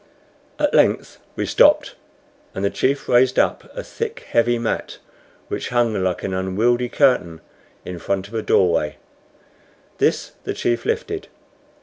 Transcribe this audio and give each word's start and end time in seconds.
At 0.57 0.73
length 0.73 1.19
we 1.35 1.45
stopped, 1.45 1.93
and 2.55 2.65
the 2.65 2.71
chief 2.71 3.07
raised 3.07 3.37
up 3.37 3.69
a 3.77 3.83
thick, 3.83 4.21
heavy 4.27 4.57
mat 4.57 4.97
which 5.47 5.69
hung 5.69 5.93
like 5.93 6.23
an 6.23 6.33
unwieldly 6.33 6.89
curtain 6.89 7.39
in 7.85 7.99
front 7.99 8.27
of 8.27 8.33
a 8.33 8.41
doorway. 8.41 8.95
This 9.99 10.31
the 10.43 10.55
chief 10.55 10.85
lifted. 10.87 11.27